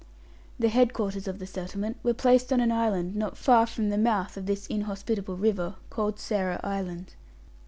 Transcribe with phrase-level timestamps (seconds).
[0.57, 3.99] The head quarters of the settlement were placed on an island not far from the
[3.99, 7.13] mouth of this inhospitable river, called Sarah Island.